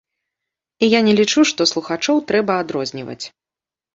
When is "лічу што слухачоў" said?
1.19-2.23